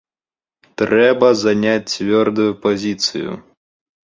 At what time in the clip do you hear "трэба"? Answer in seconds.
0.81-1.29